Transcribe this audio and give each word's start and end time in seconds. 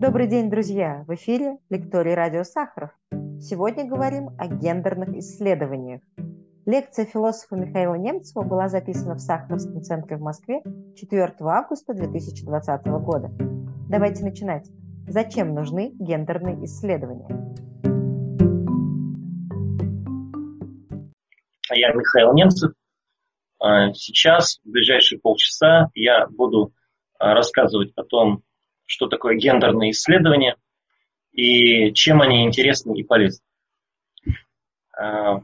Добрый 0.00 0.28
день, 0.28 0.48
друзья! 0.48 1.04
В 1.06 1.14
эфире 1.14 1.58
Лекторий 1.68 2.14
Радио 2.14 2.42
Сахаров. 2.42 2.88
Сегодня 3.38 3.86
говорим 3.86 4.30
о 4.38 4.46
гендерных 4.48 5.10
исследованиях. 5.10 6.00
Лекция 6.64 7.04
философа 7.04 7.54
Михаила 7.54 7.96
Немцева 7.96 8.42
была 8.42 8.70
записана 8.70 9.16
в 9.16 9.18
Сахаровском 9.18 9.82
центре 9.82 10.16
в 10.16 10.22
Москве 10.22 10.62
4 10.96 11.34
августа 11.40 11.92
2020 11.92 12.86
года. 12.86 13.30
Давайте 13.90 14.24
начинать. 14.24 14.70
Зачем 15.06 15.52
нужны 15.52 15.92
гендерные 15.98 16.64
исследования? 16.64 17.28
Я 21.74 21.92
Михаил 21.92 22.32
Немцев. 22.32 22.72
А, 23.58 23.92
сейчас, 23.92 24.60
в 24.64 24.70
ближайшие 24.70 25.20
полчаса, 25.20 25.90
я 25.92 26.26
буду 26.26 26.72
а, 27.18 27.34
рассказывать 27.34 27.92
о 27.96 28.04
том, 28.04 28.42
что 28.90 29.06
такое 29.06 29.36
гендерные 29.36 29.92
исследования 29.92 30.56
и 31.32 31.92
чем 31.92 32.22
они 32.22 32.44
интересны 32.44 32.98
и 32.98 33.04
полезны. 33.04 33.44
А, 34.98 35.42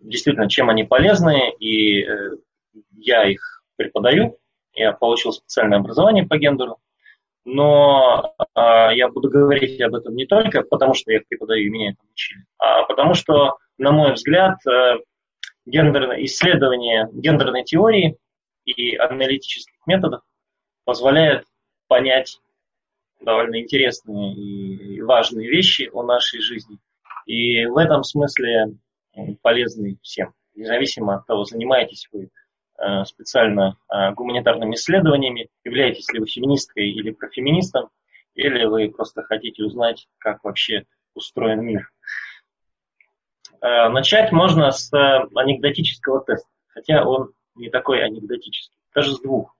действительно, 0.00 0.50
чем 0.50 0.70
они 0.70 0.82
полезны, 0.82 1.52
и 1.60 2.02
э, 2.02 2.30
я 2.96 3.30
их 3.30 3.62
преподаю. 3.76 4.38
Я 4.74 4.92
получил 4.92 5.32
специальное 5.32 5.78
образование 5.78 6.26
по 6.26 6.36
гендеру, 6.36 6.78
но 7.44 8.34
я 8.56 9.08
буду 9.08 9.30
говорить 9.30 9.80
об 9.80 9.94
этом 9.94 10.14
не 10.14 10.26
только 10.26 10.62
потому, 10.62 10.94
что 10.94 11.12
я 11.12 11.18
их 11.18 11.28
преподаю 11.28 11.66
и 11.66 11.70
меня 11.70 11.90
этому 11.90 12.10
учили, 12.10 12.44
а 12.58 12.82
потому 12.84 13.14
что, 13.14 13.58
на 13.78 13.92
мой 13.92 14.14
взгляд, 14.14 14.58
э, 14.66 14.96
гендерное 15.64 16.24
исследование 16.24 17.08
гендерной 17.12 17.62
теории 17.62 18.16
и 18.64 18.96
аналитических 18.96 19.76
методов 19.86 20.22
позволяет 20.84 21.44
понять 21.86 22.40
довольно 23.20 23.60
интересные 23.60 24.34
и 24.34 25.00
важные 25.02 25.48
вещи 25.48 25.90
о 25.92 26.02
нашей 26.02 26.40
жизни. 26.40 26.78
И 27.26 27.66
в 27.66 27.76
этом 27.76 28.02
смысле 28.02 28.76
полезны 29.42 29.98
всем, 30.02 30.32
независимо 30.54 31.16
от 31.16 31.26
того, 31.26 31.44
занимаетесь 31.44 32.08
вы 32.12 32.30
э, 32.78 33.04
специально 33.04 33.76
э, 33.92 34.12
гуманитарными 34.12 34.74
исследованиями, 34.74 35.48
являетесь 35.64 36.10
ли 36.12 36.20
вы 36.20 36.26
феминисткой 36.26 36.90
или 36.90 37.10
профеминистом, 37.10 37.90
или 38.34 38.64
вы 38.64 38.90
просто 38.90 39.22
хотите 39.22 39.64
узнать, 39.64 40.08
как 40.18 40.42
вообще 40.44 40.84
устроен 41.14 41.60
мир. 41.60 41.90
Э, 43.60 43.88
начать 43.88 44.32
можно 44.32 44.70
с 44.70 44.90
анекдотического 44.92 46.24
теста, 46.24 46.48
хотя 46.68 47.06
он 47.06 47.32
не 47.54 47.68
такой 47.68 48.02
анекдотический, 48.02 48.78
даже 48.94 49.12
с 49.12 49.20
двух. 49.20 49.54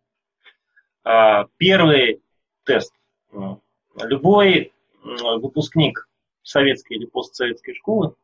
Первый 1.57 2.23
тест 2.65 2.95
Любой 3.33 4.73
выпускник 5.03 6.09
советской 6.43 6.95
или 6.95 7.07
постсоветской 7.07 7.75
школы 7.75 8.15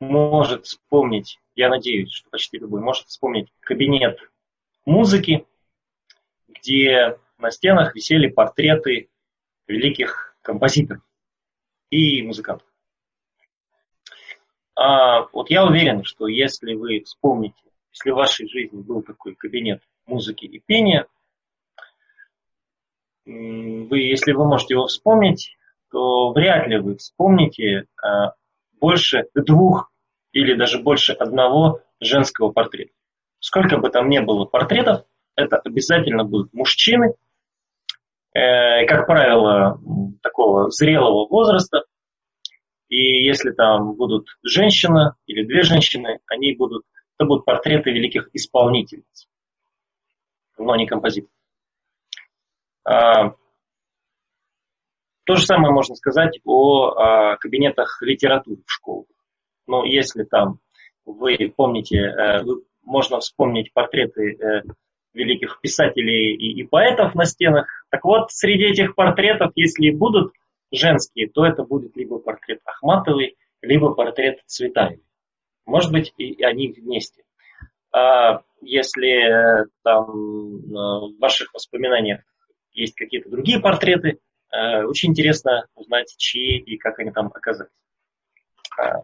может 0.00 0.66
вспомнить, 0.66 1.38
я 1.54 1.68
надеюсь, 1.68 2.12
что 2.12 2.30
почти 2.30 2.58
любой, 2.58 2.80
может 2.80 3.06
вспомнить 3.06 3.52
кабинет 3.60 4.18
музыки, 4.86 5.46
где 6.48 7.18
на 7.38 7.50
стенах 7.50 7.94
висели 7.94 8.28
портреты 8.28 9.08
великих 9.66 10.36
композиторов 10.42 11.02
и 11.90 12.22
музыкантов. 12.22 12.66
А 14.74 15.26
вот 15.32 15.50
я 15.50 15.66
уверен, 15.66 16.04
что 16.04 16.26
если 16.26 16.74
вы 16.74 17.00
вспомните, 17.00 17.62
если 17.92 18.10
в 18.10 18.16
вашей 18.16 18.48
жизни 18.48 18.80
был 18.80 19.02
такой 19.02 19.34
кабинет 19.34 19.82
музыки 20.06 20.46
и 20.46 20.58
пения– 20.58 21.06
вы, 23.30 24.00
если 24.00 24.32
вы 24.32 24.46
можете 24.46 24.74
его 24.74 24.86
вспомнить, 24.86 25.56
то 25.90 26.32
вряд 26.32 26.66
ли 26.68 26.78
вы 26.78 26.96
вспомните 26.96 27.86
а, 28.02 28.34
больше 28.80 29.26
двух 29.34 29.90
или 30.32 30.54
даже 30.54 30.78
больше 30.78 31.12
одного 31.12 31.80
женского 32.00 32.50
портрета. 32.52 32.92
Сколько 33.40 33.78
бы 33.78 33.90
там 33.90 34.08
ни 34.08 34.18
было 34.18 34.44
портретов, 34.44 35.04
это 35.34 35.56
обязательно 35.58 36.24
будут 36.24 36.52
мужчины, 36.52 37.14
э, 38.34 38.86
как 38.86 39.06
правило, 39.06 39.80
такого 40.22 40.70
зрелого 40.70 41.26
возраста. 41.28 41.84
И 42.88 43.24
если 43.24 43.52
там 43.52 43.94
будут 43.94 44.26
женщина 44.42 45.16
или 45.26 45.44
две 45.44 45.62
женщины, 45.62 46.18
они 46.26 46.54
будут, 46.54 46.84
это 47.18 47.26
будут 47.26 47.44
портреты 47.44 47.90
великих 47.90 48.28
исполнительниц, 48.32 49.28
но 50.58 50.76
не 50.76 50.86
композиторов. 50.86 51.39
А, 52.90 53.34
то 55.24 55.36
же 55.36 55.44
самое 55.44 55.72
можно 55.72 55.94
сказать 55.94 56.40
о 56.44 56.88
а, 56.88 57.36
кабинетах 57.36 58.02
литературы 58.02 58.62
в 58.66 58.70
школах. 58.70 59.06
Но 59.66 59.84
если 59.84 60.24
там 60.24 60.58
вы 61.04 61.52
помните, 61.56 61.98
э, 61.98 62.42
можно 62.82 63.20
вспомнить 63.20 63.72
портреты 63.72 64.34
э, 64.34 64.62
великих 65.12 65.60
писателей 65.60 66.34
и, 66.34 66.60
и 66.60 66.64
поэтов 66.64 67.14
на 67.14 67.24
стенах. 67.24 67.66
Так 67.90 68.04
вот, 68.04 68.30
среди 68.30 68.64
этих 68.64 68.94
портретов, 68.94 69.52
если 69.54 69.86
и 69.86 69.96
будут 69.96 70.32
женские, 70.72 71.28
то 71.28 71.44
это 71.44 71.64
будет 71.64 71.96
либо 71.96 72.18
портрет 72.18 72.60
Ахматовой, 72.64 73.36
либо 73.62 73.94
портрет 73.94 74.40
Цветаевой. 74.46 75.04
Может 75.66 75.92
быть, 75.92 76.12
и 76.16 76.42
они 76.42 76.72
вместе. 76.72 77.22
А 77.92 78.42
если 78.60 79.62
э, 79.62 79.66
там 79.82 80.06
в 80.06 81.18
ваших 81.18 81.52
воспоминаниях 81.54 82.20
есть 82.80 82.94
какие-то 82.94 83.30
другие 83.30 83.60
портреты. 83.60 84.20
Э, 84.50 84.84
очень 84.84 85.10
интересно 85.10 85.66
узнать, 85.74 86.14
чьи 86.16 86.58
и 86.58 86.76
как 86.76 86.98
они 86.98 87.10
там 87.10 87.28
оказались. 87.28 87.70
А, 88.78 89.02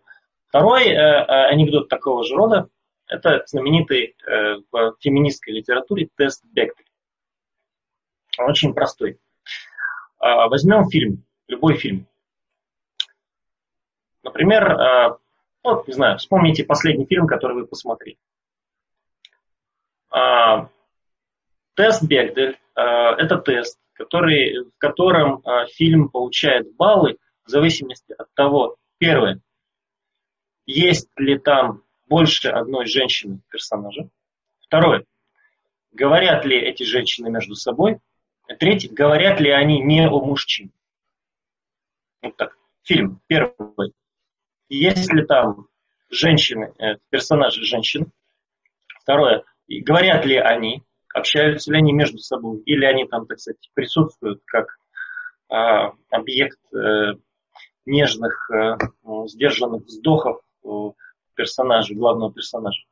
второй 0.48 0.88
э, 0.88 1.24
анекдот 1.50 1.88
такого 1.88 2.24
же 2.24 2.34
рода– 2.34 2.68
это 3.06 3.42
знаменитый 3.46 4.16
э, 4.26 4.56
в 4.72 4.96
феминистской 5.00 5.54
литературе 5.54 6.08
тест 6.16 6.44
Бектель. 6.46 6.86
Он 8.38 8.50
очень 8.50 8.74
простой. 8.74 9.18
Возьмем 10.18 10.88
фильм, 10.88 11.24
любой 11.46 11.76
фильм. 11.76 12.06
Например, 14.22 15.18
вот, 15.62 15.86
не 15.86 15.94
знаю, 15.94 16.18
вспомните 16.18 16.64
последний 16.64 17.06
фильм, 17.06 17.26
который 17.26 17.54
вы 17.54 17.66
посмотрели. 17.66 18.18
Тест 21.76 22.02
Бегдель 22.02 22.58
э,– 22.74 22.80
это 23.18 23.36
тест, 23.36 23.78
который, 23.92 24.64
в 24.64 24.78
котором 24.78 25.42
э, 25.44 25.66
фильм 25.74 26.08
получает 26.08 26.74
баллы 26.74 27.18
в 27.44 27.50
зависимости 27.50 28.12
от 28.12 28.32
того, 28.34 28.76
первое, 28.98 29.40
есть 30.64 31.10
ли 31.18 31.38
там 31.38 31.82
больше 32.06 32.48
одной 32.48 32.86
женщины 32.86 33.40
персонажа. 33.50 34.08
Второе, 34.60 35.04
говорят 35.92 36.46
ли 36.46 36.56
эти 36.58 36.82
женщины 36.82 37.30
между 37.30 37.54
собой. 37.54 38.00
Третье, 38.58 38.88
говорят 38.88 39.38
ли 39.40 39.50
они 39.50 39.80
не 39.80 40.06
о 40.06 40.20
мужчине. 40.20 40.70
Вот 42.22 42.36
так. 42.36 42.56
Фильм 42.84 43.20
первый. 43.26 43.92
Есть 44.68 45.12
ли 45.12 45.26
там 45.26 45.68
женщины, 46.08 46.72
э, 46.78 46.96
персонажи 47.10 47.64
женщины. 47.64 48.06
Второе, 49.00 49.44
говорят 49.68 50.24
ли 50.24 50.36
они 50.36 50.82
общаются 51.16 51.72
ли 51.72 51.78
они 51.78 51.92
между 51.92 52.18
собой, 52.18 52.60
или 52.66 52.84
они 52.84 53.06
там, 53.06 53.26
так 53.26 53.40
сказать, 53.40 53.70
присутствуют 53.72 54.42
как 54.44 54.66
а, 55.48 55.92
объект 56.10 56.58
э, 56.74 57.14
нежных, 57.86 58.50
э, 58.50 58.76
сдержанных 59.26 59.84
вздохов 59.84 60.40
э, 60.64 60.68
персонажа, 61.34 61.94
главного 61.94 62.32
персонажа. 62.32 62.82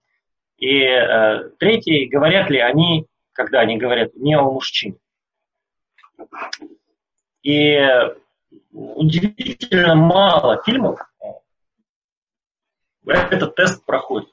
И 0.57 0.81
э, 0.81 1.51
третий, 1.59 2.07
говорят 2.07 2.49
ли 2.49 2.61
они, 2.61 3.07
когда 3.33 3.61
они 3.61 3.77
говорят 3.77 4.15
не 4.15 4.35
о 4.35 4.43
мужчине. 4.43 4.97
И 7.43 7.79
удивительно 8.73 9.97
мало 9.97 10.63
фильмов 10.65 11.01
этот 13.05 13.55
тест 13.55 13.85
проходит. 13.85 14.31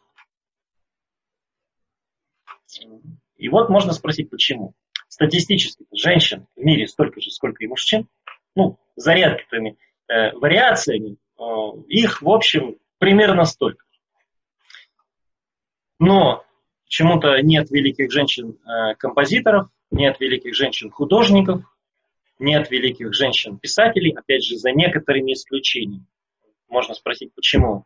И 3.42 3.50
вот 3.50 3.70
можно 3.70 3.92
спросить, 3.92 4.30
почему. 4.30 4.76
Статистически 5.08 5.86
женщин 5.92 6.46
в 6.56 6.62
мире 6.62 6.88
столько 6.88 7.20
же, 7.22 7.32
сколько 7.32 7.64
и 7.64 7.68
мужчин. 7.68 8.08
Ну, 8.56 8.78
за 8.96 9.14
редкими 9.14 9.78
э, 10.08 10.32
вариациями, 10.34 11.18
э, 11.40 11.44
их, 11.88 12.22
в 12.22 12.30
общем, 12.30 12.78
примерно 13.00 13.46
столько. 13.46 13.84
Но 15.98 16.46
почему-то 16.86 17.42
нет 17.42 17.72
великих 17.72 18.12
женщин-композиторов, 18.12 19.66
э, 19.66 19.70
нет 19.90 20.20
великих 20.20 20.54
женщин-художников, 20.54 21.64
нет 22.38 22.70
великих 22.70 23.12
женщин-писателей, 23.12 24.12
опять 24.12 24.46
же, 24.46 24.58
за 24.58 24.72
некоторыми 24.72 25.34
исключениями. 25.34 26.06
Можно 26.70 26.94
спросить, 26.94 27.34
почему, 27.34 27.86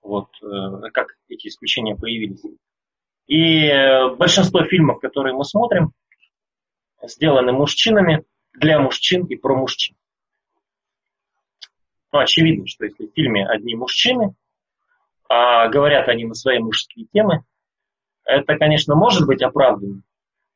вот, 0.00 0.30
э, 0.42 0.90
как 0.94 1.08
эти 1.28 1.48
исключения 1.48 1.94
появились. 1.94 2.42
И 3.26 3.66
э, 3.66 4.14
большинство 4.16 4.64
фильмов, 4.64 5.00
которые 5.00 5.34
мы 5.34 5.44
смотрим, 5.44 5.92
сделаны 7.02 7.52
мужчинами, 7.52 8.24
для 8.54 8.78
мужчин 8.78 9.24
и 9.26 9.36
про 9.36 9.56
мужчин. 9.56 9.96
Ну, 12.12 12.18
очевидно, 12.20 12.66
что 12.66 12.84
если 12.84 13.06
в 13.06 13.12
фильме 13.14 13.46
одни 13.46 13.74
мужчины, 13.74 14.34
а 15.28 15.68
говорят 15.68 16.08
они 16.08 16.24
на 16.24 16.34
свои 16.34 16.58
мужские 16.60 17.06
темы, 17.12 17.42
это, 18.24 18.56
конечно, 18.56 18.94
может 18.94 19.26
быть 19.26 19.42
оправданно, 19.42 20.02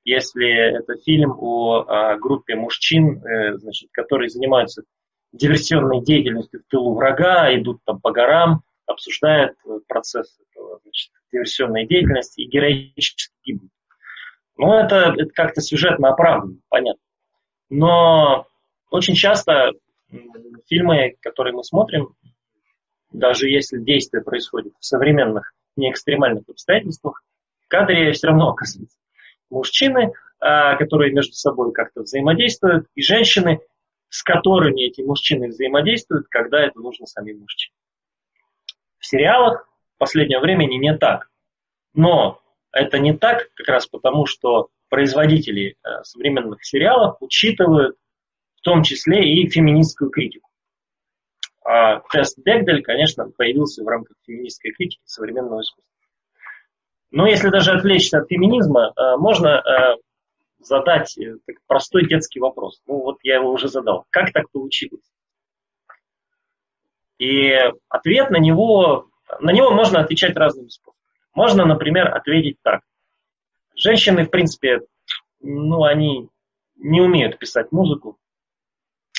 если 0.05 0.49
это 0.49 0.94
фильм 1.05 1.32
о, 1.38 1.85
о 1.87 2.17
группе 2.17 2.55
мужчин, 2.55 3.23
э, 3.25 3.59
значит, 3.59 3.91
которые 3.93 4.29
занимаются 4.29 4.85
диверсионной 5.32 6.03
деятельностью 6.03 6.61
в 6.61 6.71
тылу 6.71 6.94
врага, 6.94 7.55
идут 7.55 7.81
там 7.85 8.00
по 8.00 8.11
горам, 8.11 8.62
обсуждают 8.87 9.59
э, 9.67 9.81
процесс 9.87 10.38
этого, 10.41 10.48
значит, 10.82 11.12
диверсионной 11.32 11.87
деятельности 11.87 12.41
и 12.41 12.49
героически 12.49 13.32
гибнут. 13.44 13.70
Ну, 14.56 14.73
это, 14.75 15.15
это 15.17 15.31
как-то 15.32 15.61
сюжетно 15.61 16.11
оправдано, 16.11 16.59
понятно. 16.69 17.03
Но 17.70 18.47
очень 18.91 19.15
часто 19.15 19.73
фильмы, 20.69 21.17
которые 21.20 21.55
мы 21.55 21.62
смотрим, 21.65 22.15
даже 23.12 23.49
если 23.49 23.79
действие 23.79 24.23
происходит 24.23 24.73
в 24.79 24.85
современных, 24.85 25.53
не 25.76 25.91
экстремальных 25.91 26.49
обстоятельствах, 26.49 27.23
в 27.64 27.69
кадре 27.69 28.12
все 28.12 28.29
равно 28.29 28.50
оказывается 28.50 28.99
мужчины, 29.50 30.12
а, 30.41 30.76
которые 30.76 31.12
между 31.12 31.35
собой 31.35 31.73
как-то 31.73 32.03
взаимодействуют, 32.03 32.87
и 32.94 33.03
женщины, 33.03 33.61
с 34.09 34.23
которыми 34.23 34.87
эти 34.87 35.03
мужчины 35.03 35.49
взаимодействуют, 35.49 36.29
когда 36.29 36.61
это 36.61 36.79
нужно 36.81 37.06
самим 37.06 37.41
мужчинам. 37.41 37.76
В 38.99 39.06
сериалах 39.06 39.69
в 39.99 40.06
последнее 40.06 40.39
время 40.39 40.65
не 40.67 40.97
так. 40.97 41.29
Но 41.93 42.41
это 42.71 43.00
не 43.00 43.12
так 43.12 43.50
как 43.55 43.67
раз 43.67 43.89
потому, 43.89 44.27
что 44.27 44.69
производители 44.89 45.75
э, 45.83 46.05
современных 46.05 46.65
сериалов 46.65 47.17
учитывают 47.21 47.97
в 48.55 48.61
том 48.61 48.85
числе 48.85 49.29
и 49.29 49.49
феминистскую 49.49 50.11
критику. 50.11 50.49
А 51.65 51.99
тест 52.12 52.39
Бегдель, 52.39 52.83
конечно, 52.83 53.29
появился 53.37 53.83
в 53.83 53.89
рамках 53.89 54.17
феминистской 54.25 54.71
критики 54.71 55.03
современного 55.05 55.62
искусства. 55.62 55.93
Но 57.11 57.27
если 57.27 57.49
даже 57.49 57.73
отвлечься 57.73 58.19
от 58.19 58.29
феминизма, 58.29 58.93
э, 58.95 59.17
можно 59.17 59.49
э, 59.49 59.97
задать 60.61 61.19
простой 61.67 62.06
детский 62.06 62.39
вопрос. 62.39 62.81
Ну 62.87 63.00
вот 63.00 63.19
я 63.25 63.37
его 63.37 63.50
уже 63.50 63.67
задал. 63.67 64.06
Как 64.11 64.33
так 64.33 64.49
получилось? 64.53 65.11
И 67.19 67.53
ответ 67.89 68.31
на 68.31 68.39
него, 68.39 69.07
на 69.40 69.50
него 69.52 69.70
можно 69.70 70.00
отвечать 70.00 70.36
разными 70.36 70.69
способами. 70.69 70.98
Можно, 71.34 71.64
например, 71.66 72.14
ответить 72.14 72.58
так. 72.62 72.82
Женщины, 73.75 74.26
в 74.26 74.30
принципе, 74.30 74.80
ну, 75.40 75.84
они 75.84 76.28
не 76.76 77.00
умеют 77.00 77.38
писать 77.38 77.70
музыку. 77.70 78.19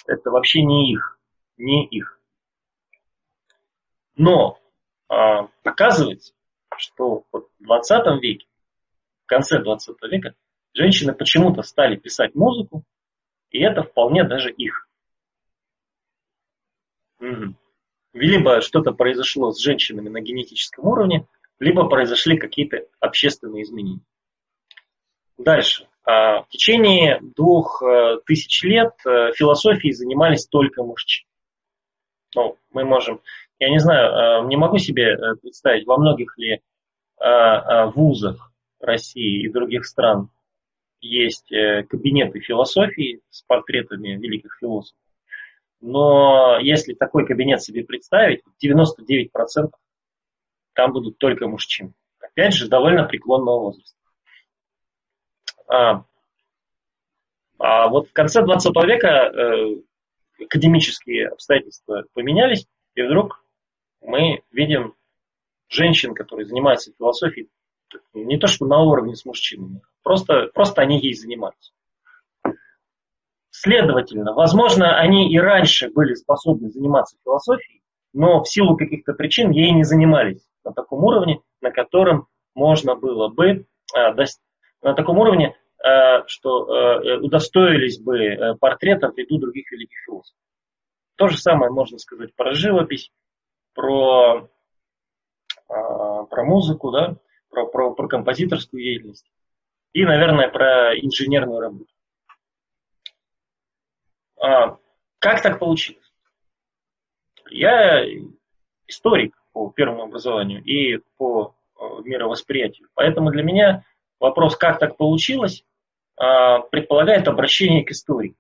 Это 0.05 0.31
вообще 0.31 0.63
не 0.63 0.91
их. 0.91 1.19
Не 1.57 1.85
их. 1.87 2.19
Но 4.15 4.59
а, 5.07 5.47
оказывается, 5.63 6.33
что 6.77 7.25
вот 7.31 7.49
в 7.59 7.63
20 7.63 8.21
веке, 8.21 8.47
в 9.23 9.27
конце 9.27 9.59
20 9.59 9.95
века, 10.03 10.35
женщины 10.73 11.13
почему-то 11.13 11.61
стали 11.61 11.95
писать 11.95 12.35
музыку, 12.35 12.83
и 13.49 13.59
это 13.59 13.83
вполне 13.83 14.23
даже 14.23 14.51
их. 14.51 14.87
Угу. 17.19 17.55
Либо 18.13 18.61
что-то 18.61 18.91
произошло 18.91 19.51
с 19.51 19.59
женщинами 19.59 20.09
на 20.09 20.21
генетическом 20.21 20.87
уровне, 20.87 21.27
либо 21.59 21.87
произошли 21.87 22.37
какие-то 22.37 22.85
общественные 22.99 23.63
изменения. 23.63 24.01
Дальше. 25.37 25.87
А, 26.03 26.41
в 26.41 26.49
течение 26.49 27.19
двух 27.21 27.83
э, 27.83 28.17
тысяч 28.25 28.63
лет 28.63 28.93
э, 29.05 29.31
философией 29.33 29.93
занимались 29.93 30.47
только 30.47 30.83
мужчины. 30.83 31.27
Ну, 32.35 32.57
мы 32.71 32.83
можем, 32.83 33.21
я 33.59 33.69
не 33.69 33.79
знаю, 33.79 34.43
э, 34.43 34.47
не 34.47 34.57
могу 34.57 34.79
себе 34.79 35.17
представить, 35.41 35.85
во 35.85 35.97
многих 35.97 36.37
ли 36.37 36.61
вузах 37.95 38.53
России 38.79 39.43
и 39.43 39.49
других 39.49 39.85
стран 39.85 40.29
есть 41.01 41.49
кабинеты 41.49 42.39
философии 42.39 43.19
с 43.29 43.41
портретами 43.41 44.11
великих 44.11 44.55
философов. 44.57 44.97
Но 45.81 46.59
если 46.59 46.93
такой 46.93 47.25
кабинет 47.25 47.61
себе 47.61 47.83
представить, 47.83 48.41
99% 48.63 49.71
там 50.73 50.93
будут 50.93 51.17
только 51.17 51.47
мужчины. 51.47 51.93
Опять 52.19 52.53
же, 52.53 52.67
довольно 52.67 53.03
преклонного 53.03 53.59
возраста. 53.59 53.97
А, 55.67 56.03
а 57.57 57.87
вот 57.89 58.09
в 58.09 58.13
конце 58.13 58.41
20 58.41 58.75
века 58.85 59.07
э, 59.07 59.75
академические 60.43 61.29
обстоятельства 61.29 62.05
поменялись, 62.13 62.65
и 62.95 63.01
вдруг 63.01 63.43
мы 64.01 64.41
видим 64.51 64.95
женщин, 65.67 66.13
которые 66.13 66.45
занимаются 66.45 66.93
философией, 66.97 67.49
не 68.13 68.37
то 68.37 68.47
что 68.47 68.65
на 68.65 68.81
уровне 68.81 69.15
с 69.15 69.25
мужчинами, 69.25 69.81
просто, 70.03 70.49
просто 70.53 70.81
они 70.81 70.99
ей 70.99 71.13
занимаются. 71.13 71.71
Следовательно, 73.51 74.33
возможно, 74.33 74.97
они 74.97 75.33
и 75.33 75.39
раньше 75.39 75.89
были 75.89 76.13
способны 76.13 76.69
заниматься 76.69 77.17
философией, 77.23 77.81
но 78.13 78.43
в 78.43 78.49
силу 78.49 78.77
каких-то 78.77 79.13
причин 79.13 79.51
ей 79.51 79.71
не 79.71 79.83
занимались 79.83 80.47
на 80.63 80.71
таком 80.71 81.03
уровне, 81.03 81.41
на 81.61 81.71
котором 81.71 82.27
можно 82.53 82.95
было 82.95 83.27
бы 83.27 83.65
э, 83.95 84.25
на 84.81 84.93
таком 84.93 85.17
уровне, 85.17 85.55
э, 85.83 86.25
что 86.27 86.67
э, 86.67 87.17
удостоились 87.17 87.99
бы 87.99 88.55
портрета 88.59 89.11
в 89.11 89.17
ряду 89.17 89.39
других 89.39 89.71
великих 89.71 89.97
философов. 90.05 90.39
То 91.15 91.27
же 91.27 91.37
самое 91.37 91.71
можно 91.71 91.97
сказать 91.97 92.33
про 92.35 92.53
живопись, 92.53 93.11
про, 93.73 94.47
про 95.67 96.43
музыку, 96.45 96.91
да, 96.91 97.17
про, 97.49 97.65
про, 97.65 97.93
про 97.93 98.07
композиторскую 98.07 98.81
деятельность 98.81 99.29
и, 99.91 100.05
наверное, 100.05 100.47
про 100.47 100.97
инженерную 100.97 101.59
работу. 101.59 101.91
А, 104.41 104.77
как 105.19 105.41
так 105.41 105.59
получилось? 105.59 106.11
Я 107.49 108.05
историк 108.87 109.35
по 109.53 109.69
первому 109.71 110.03
образованию 110.03 110.63
и 110.63 110.99
по 111.17 111.55
э, 111.75 111.83
мировосприятию. 112.03 112.89
Поэтому 112.93 113.31
для 113.31 113.43
меня 113.43 113.83
вопрос, 114.19 114.55
как 114.55 114.79
так 114.79 114.97
получилось, 114.97 115.63
а, 116.15 116.59
предполагает 116.59 117.27
обращение 117.27 117.83
к 117.83 117.91
истории. 117.91 118.35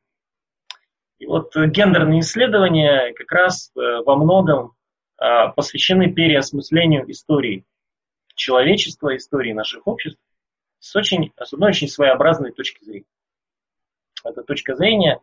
И 1.19 1.25
вот 1.25 1.55
гендерные 1.55 2.21
исследования 2.21 3.13
как 3.13 3.31
раз 3.31 3.71
э, 3.75 3.79
во 4.05 4.15
многом 4.15 4.73
а, 5.17 5.49
посвящены 5.49 6.13
переосмыслению 6.13 7.09
истории 7.11 7.65
человечества, 8.35 9.15
истории 9.17 9.51
наших 9.51 9.85
обществ 9.85 10.19
с, 10.79 10.95
очень, 10.95 11.33
с 11.37 11.53
одной 11.53 11.69
очень 11.69 11.89
своеобразной 11.89 12.53
точки 12.53 12.83
зрения. 12.85 13.05
Эта 14.23 14.43
точка 14.43 14.75
зрения 14.75 15.15
а, 15.15 15.21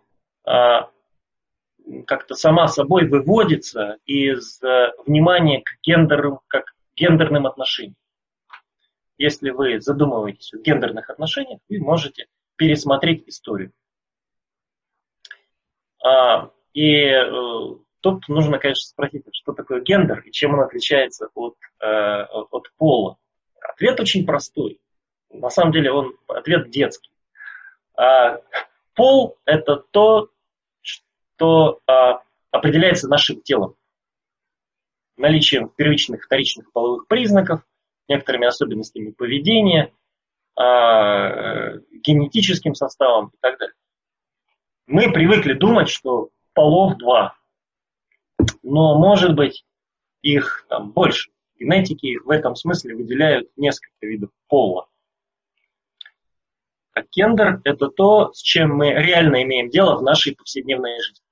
как-то 2.07 2.35
сама 2.35 2.69
собой 2.69 3.09
выводится 3.09 3.99
из 4.07 4.63
э, 4.63 4.93
внимания 5.07 5.63
к 5.63 5.69
гендерным, 5.83 6.41
как 6.49 6.75
гендерным 6.97 7.47
отношениям. 7.47 7.97
Если 9.19 9.51
вы 9.51 9.81
задумываетесь 9.81 10.53
о 10.53 10.59
гендерных 10.59 11.09
отношениях, 11.11 11.61
вы 11.69 11.79
можете 11.79 12.27
пересмотреть 12.57 13.29
историю. 13.29 13.73
А, 16.05 16.51
и 16.73 17.07
э, 17.07 17.25
тут 18.01 18.29
нужно, 18.29 18.59
конечно, 18.59 18.89
спросить, 18.89 19.25
что 19.33 19.53
такое 19.53 19.81
гендер 19.81 20.21
и 20.21 20.33
чем 20.33 20.55
он 20.55 20.61
отличается 20.61 21.29
от, 21.35 21.57
э, 21.81 21.87
от 21.87 22.71
пола. 22.77 23.17
Ответ 23.61 24.01
очень 24.01 24.27
простой. 24.27 24.81
На 25.31 25.51
самом 25.51 25.73
деле 25.73 25.91
он 25.93 26.17
ответ 26.29 26.71
детский. 26.71 27.11
А, 27.97 28.41
пол– 28.95 29.39
это 29.45 29.77
то, 29.77 30.31
то 31.37 31.81
а, 31.87 32.23
определяется 32.51 33.09
нашим 33.09 33.41
телом. 33.43 33.75
Наличием 35.17 35.69
первичных, 35.69 36.25
вторичных 36.25 36.71
половых 36.73 37.07
признаков, 37.07 37.63
некоторыми 38.09 38.47
особенностями 38.47 39.11
поведения, 39.11 39.93
а, 40.57 41.77
генетическим 41.91 42.75
составом 42.75 43.29
и 43.29 43.37
так 43.41 43.59
далее. 43.59 43.75
Мы 44.87 45.13
привыкли 45.13 45.53
думать, 45.53 45.89
что 45.89 46.31
полов 46.55 46.97
два, 46.97 47.37
но 48.63 48.99
может 48.99 49.35
быть 49.35 49.65
их 50.23 50.67
там 50.69 50.93
больше. 50.93 51.31
Генетики 51.59 52.19
в 52.19 52.31
этом 52.31 52.55
смысле 52.55 52.95
выделяют 52.95 53.49
несколько 53.57 54.07
видов 54.07 54.31
пола. 54.49 54.89
А 56.93 57.03
гендер– 57.03 57.61
это 57.65 57.89
то, 57.89 58.33
с 58.33 58.41
чем 58.41 58.75
мы 58.75 58.91
реально 58.91 59.43
имеем 59.43 59.69
дело 59.69 59.97
в 59.97 60.03
нашей 60.03 60.35
повседневной 60.35 60.99
жизни. 61.01 61.26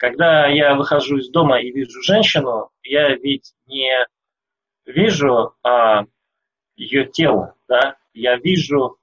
Когда 0.00 0.46
я 0.46 0.76
выхожу 0.76 1.18
из 1.18 1.28
дома 1.28 1.60
и 1.60 1.70
вижу 1.70 2.00
женщину, 2.00 2.70
я 2.82 3.14
ведь 3.16 3.52
не 3.66 3.92
вижу 4.86 5.54
а, 5.62 6.04
ее 6.74 7.04
тело, 7.04 7.54
да? 7.68 7.98
я 8.14 8.38
вижу 8.38 8.96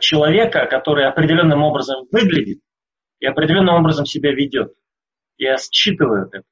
человека, 0.00 0.66
который 0.66 1.06
определенным 1.06 1.62
образом 1.62 2.08
выглядит 2.10 2.58
и 3.20 3.26
определенным 3.26 3.76
образом 3.76 4.04
себя 4.04 4.32
ведет. 4.32 4.74
я 5.38 5.56
считываю 5.58 6.26
это. 6.26 6.42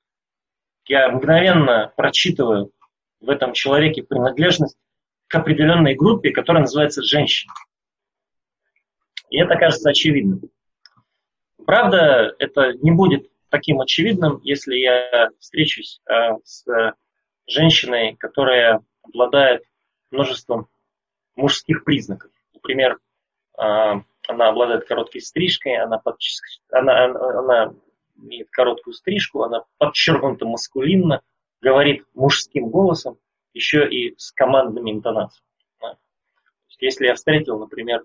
Я 0.84 1.08
мгновенно 1.08 1.92
прочитываю 1.96 2.70
в 3.18 3.28
этом 3.28 3.54
человеке 3.54 4.04
принадлежность 4.04 4.78
к 5.26 5.34
определенной 5.34 5.96
группе, 5.96 6.30
которая 6.30 6.62
называется 6.62 7.02
женщина. 7.02 7.52
И 9.30 9.40
это 9.40 9.56
кажется 9.56 9.90
очевидным. 9.90 10.42
Правда, 11.66 12.36
это 12.38 12.74
не 12.74 12.92
будет 12.92 13.28
таким 13.50 13.80
очевидным, 13.80 14.40
если 14.42 14.76
я 14.76 15.30
встречусь 15.38 16.00
э, 16.08 16.36
с 16.44 16.64
женщиной, 17.46 18.16
которая 18.16 18.82
обладает 19.02 19.64
множеством 20.10 20.68
мужских 21.34 21.84
признаков. 21.84 22.30
Например, 22.54 22.98
э, 23.58 23.62
она 24.28 24.48
обладает 24.48 24.86
короткой 24.86 25.20
стрижкой, 25.20 25.76
она, 25.76 25.98
под, 25.98 26.16
она, 26.70 27.04
она 27.04 27.74
имеет 28.16 28.50
короткую 28.50 28.94
стрижку, 28.94 29.42
она 29.42 29.64
подчеркнута 29.78 30.44
маскулинно, 30.44 31.22
говорит 31.60 32.04
мужским 32.14 32.68
голосом, 32.68 33.18
еще 33.54 33.88
и 33.88 34.14
с 34.18 34.32
командными 34.32 34.90
интонациями. 34.90 35.46
Да. 35.80 35.96
Если 36.80 37.06
я 37.06 37.14
встретил, 37.14 37.58
например, 37.58 38.04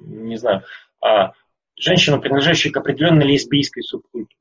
не 0.00 0.36
знаю, 0.36 0.64
а, 1.00 1.32
женщину, 1.76 2.20
принадлежащую 2.20 2.72
к 2.72 2.76
определенной 2.76 3.26
лесбийской 3.26 3.82
субкультуре. 3.82 4.36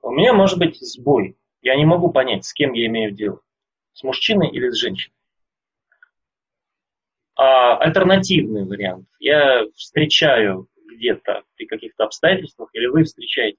У 0.00 0.10
меня 0.10 0.32
может 0.32 0.58
быть 0.58 0.78
сбой. 0.80 1.36
Я 1.60 1.76
не 1.76 1.84
могу 1.84 2.10
понять, 2.10 2.44
с 2.44 2.52
кем 2.52 2.72
я 2.72 2.86
имею 2.86 3.12
дело. 3.12 3.40
С 3.92 4.02
мужчиной 4.02 4.50
или 4.50 4.70
с 4.70 4.76
женщиной. 4.76 5.14
А 7.34 7.76
альтернативный 7.76 8.64
вариант. 8.64 9.08
Я 9.18 9.64
встречаю 9.74 10.68
где-то 10.86 11.44
при 11.56 11.66
каких-то 11.66 12.04
обстоятельствах, 12.04 12.70
или 12.72 12.86
вы 12.86 13.04
встречаете 13.04 13.58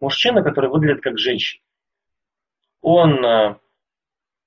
мужчину, 0.00 0.42
который 0.42 0.70
выглядит 0.70 1.02
как 1.02 1.18
женщина. 1.18 1.62
Он 2.80 3.24
а, 3.24 3.60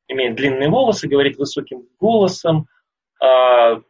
имеет 0.07 0.35
длинные 0.35 0.69
волосы, 0.69 1.07
говорит 1.07 1.37
высоким 1.37 1.87
голосом, 1.99 2.67
а, 3.21 3.81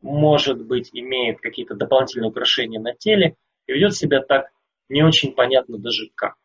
может 0.00 0.64
быть, 0.64 0.90
имеет 0.92 1.40
какие-то 1.40 1.74
дополнительные 1.74 2.30
украшения 2.30 2.80
на 2.80 2.94
теле 2.94 3.36
и 3.66 3.72
ведет 3.72 3.94
себя 3.94 4.20
так 4.20 4.50
не 4.88 5.02
очень 5.02 5.32
понятно 5.32 5.78
даже 5.78 6.10
как. 6.14 6.36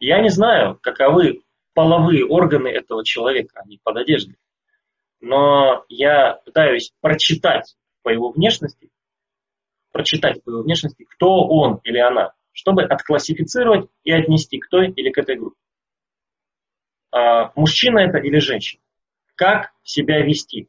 Я 0.00 0.20
не 0.20 0.28
знаю, 0.28 0.78
каковы 0.82 1.42
половые 1.74 2.26
органы 2.26 2.68
этого 2.68 3.04
человека, 3.04 3.60
они 3.64 3.80
под 3.82 3.96
одеждой. 3.98 4.36
Но 5.20 5.84
я 5.88 6.40
пытаюсь 6.44 6.92
прочитать 7.00 7.76
по 8.02 8.10
его 8.10 8.30
внешности, 8.30 8.90
прочитать 9.92 10.42
по 10.42 10.50
его 10.50 10.62
внешности, 10.62 11.04
кто 11.04 11.46
он 11.46 11.80
или 11.84 11.98
она, 11.98 12.32
чтобы 12.52 12.84
отклассифицировать 12.84 13.88
и 14.04 14.12
отнести 14.12 14.58
к 14.58 14.68
той 14.68 14.90
или 14.90 15.10
к 15.10 15.18
этой 15.18 15.36
группе. 15.36 15.56
А, 17.10 17.52
мужчина 17.54 18.00
это 18.00 18.18
или 18.18 18.38
женщина? 18.38 18.82
Как 19.34 19.72
себя 19.82 20.20
вести? 20.20 20.68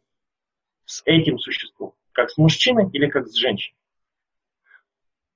С 0.85 1.01
этим 1.05 1.39
существом, 1.39 1.93
как 2.11 2.29
с 2.29 2.37
мужчиной 2.37 2.89
или 2.91 3.07
как 3.07 3.27
с 3.27 3.35
женщиной. 3.35 3.77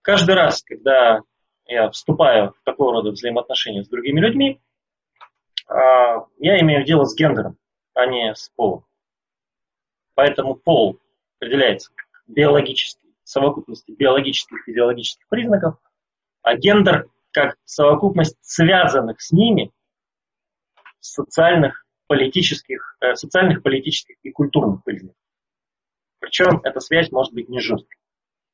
Каждый 0.02 0.36
раз, 0.36 0.64
когда 0.64 1.22
я 1.66 1.90
вступаю 1.90 2.54
в 2.54 2.64
такого 2.64 2.94
рода 2.94 3.12
взаимоотношения 3.12 3.84
с 3.84 3.90
другими 3.90 4.20
людьми, 4.20 4.62
а, 5.68 6.26
я 6.40 6.60
имею 6.62 6.84
дело 6.84 7.06
с 7.06 7.16
гендером, 7.16 7.58
а 7.94 8.06
не 8.06 8.34
с 8.34 8.50
полом. 8.56 8.86
Поэтому 10.16 10.56
пол 10.56 11.00
определяется 11.38 11.92
как 11.94 12.24
биологический, 12.28 13.14
совокупности 13.24 13.92
биологических 13.92 14.58
и 14.58 14.72
физиологических 14.72 15.28
признаков, 15.30 15.76
а 16.42 16.56
гендер 16.56 17.08
как 17.32 17.56
совокупность 17.66 18.38
связанных 18.42 19.22
с 19.22 19.32
ними 19.32 19.72
социальных, 21.00 21.86
политических, 22.08 22.98
э, 23.02 23.16
социальных, 23.16 23.62
политических 23.62 24.18
и 24.24 24.32
культурных 24.32 24.84
признаков. 24.84 25.19
Причем 26.20 26.62
эта 26.64 26.80
связь 26.80 27.12
может 27.12 27.34
быть 27.34 27.50
не 27.50 27.60
жесткой. 27.60 27.98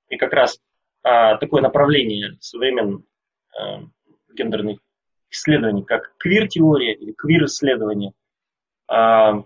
И 0.10 0.18
как 0.18 0.34
раз 0.34 0.60
а, 1.04 1.38
такое 1.38 1.62
направление 1.62 2.38
современных 2.40 3.02
а, 3.58 3.82
гендерных 4.34 4.80
исследований, 5.30 5.84
как 5.84 6.16
квир-теория 6.18 6.94
или 6.94 7.12
квир-исследования, 7.12 8.14
а, 8.88 9.44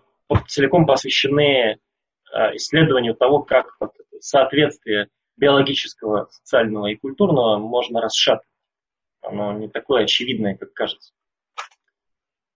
целиком 0.48 0.86
посвящены 0.86 1.80
а, 2.32 2.56
исследованию 2.56 3.16
того, 3.16 3.44
как 3.44 3.76
вот, 3.80 3.94
соответствие 4.20 5.08
биологического, 5.38 6.28
социального 6.32 6.88
и 6.88 6.96
культурного 6.96 7.58
можно 7.58 8.02
расшатывать. 8.02 8.46
Оно 9.22 9.54
не 9.54 9.70
такое 9.70 10.04
очевидное, 10.04 10.56
как 10.56 10.74
кажется. 10.74 11.14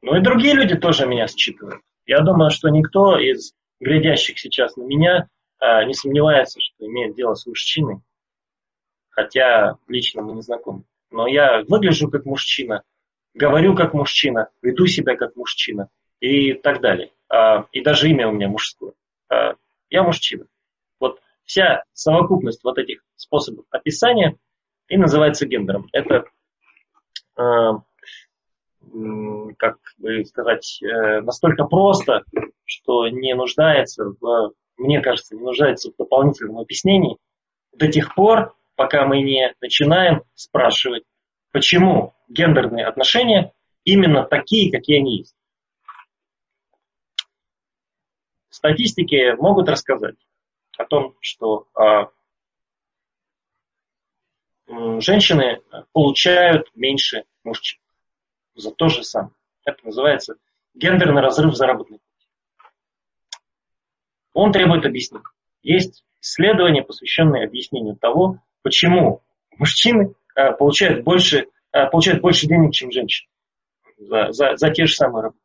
Ну 0.01 0.15
и 0.15 0.22
другие 0.22 0.53
люди 0.53 0.75
тоже 0.75 1.08
меня 1.08 1.27
считывают. 1.27 1.82
Я 2.05 2.20
думаю, 2.20 2.51
что 2.51 2.70
никто 2.70 3.17
из 3.17 3.53
глядящих 3.79 4.38
сейчас 4.38 4.75
на 4.75 4.84
меня 4.84 5.29
не 5.86 5.93
сомневается, 5.93 6.60
что 6.60 6.86
имеет 6.86 7.15
дело 7.15 7.36
с 7.36 7.46
мужчиной, 7.46 8.01
хотя 9.10 9.77
лично 9.88 10.22
мы 10.22 10.34
не 10.34 10.41
знакомы. 10.41 10.84
Но 11.12 11.27
я 11.27 11.63
выгляжу 11.67 12.10
как 12.10 12.25
мужчина, 12.25 12.84
говорю 13.34 13.75
как 13.75 13.93
мужчина, 13.93 14.50
веду 14.62 14.88
себя 14.88 15.15
как 15.15 15.36
мужчина 15.36 15.89
и 16.20 16.53
так 16.53 16.82
далее. 16.82 17.12
А, 17.29 17.67
и 17.72 17.82
даже 17.82 18.10
имя 18.10 18.27
у 18.27 18.32
меня 18.32 18.50
мужское. 18.50 18.93
А, 19.29 19.53
я 19.89 20.03
мужчина. 20.03 20.48
Вот 21.00 21.22
вся 21.43 21.84
совокупность 21.93 22.63
вот 22.63 22.77
этих 22.77 23.03
способов 23.15 23.65
описания 23.70 24.38
и 24.88 24.98
называется 24.98 25.46
гендером. 25.46 25.88
Это, 25.91 26.25
как 29.58 29.77
бы 29.98 30.25
сказать, 30.25 30.79
э, 30.84 31.22
настолько 31.22 31.63
просто, 31.65 32.24
что 32.65 33.08
не 33.08 33.34
нуждается 33.34 34.13
в 34.20 34.53
мне 34.77 35.01
кажется, 35.01 35.36
не 35.36 35.42
нуждается 35.42 35.92
в 35.92 35.96
дополнительном 35.96 36.60
объяснении 36.60 37.18
до 37.72 37.92
тех 37.92 38.13
пор, 38.15 38.56
пока 38.75 39.06
мы 39.06 39.22
не 39.22 39.53
начинаем 39.62 40.24
спрашивать, 40.36 41.03
почему 41.51 42.13
гендерные 42.27 42.86
отношения 42.86 43.53
именно 43.84 44.24
такие, 44.24 44.72
какие 44.72 45.00
они 45.00 45.18
есть. 45.20 45.36
Статистики 48.50 49.36
могут 49.39 49.68
рассказать 49.68 50.15
о 50.77 50.86
том, 50.86 51.15
что 51.20 51.68
а, 51.75 52.10
женщины 54.68 55.62
получают 55.92 56.70
меньше 56.75 57.25
мужчин 57.44 57.80
за 58.56 58.72
то 58.72 58.88
же 58.88 59.03
самое. 59.03 59.34
Это 59.65 59.86
называется 59.86 60.36
гендерный 60.74 61.22
разрыв 61.22 61.56
заработной 61.56 62.00
он 64.34 64.52
требует 64.52 64.86
объяснений. 64.86 65.25
Есть 65.62 66.04
исследования, 66.22 66.84
посвященные 66.84 67.46
объяснению 67.46 67.96
того, 67.96 68.40
почему 68.62 69.22
мужчины 69.58 70.13
а, 70.36 70.52
получают 70.52 71.04
больше, 71.04 71.48
а, 71.72 71.88
получают 71.88 72.22
больше 72.22 72.48
денег, 72.48 72.74
чем 72.74 72.92
женщины 72.92 73.30
за, 73.98 74.32
за, 74.32 74.56
за 74.56 74.70
те 74.72 74.86
же 74.86 74.94
самые 74.94 75.24
работы. 75.24 75.40